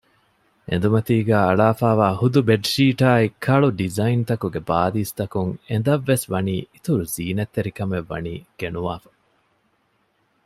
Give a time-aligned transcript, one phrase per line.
[0.67, 9.09] އެނދުމަތީގައި އަޅާފައިވާ ހުދު ބެޑްޝީޓާއި ކަޅު ޑިޒައިންތަކުގެ ބާލީސް ތަކުން އެނދަށްވެސް ވަނީ އިތުރު ޒީނަތްތެރިކަމެއްވަނީ ގެނުވާފަ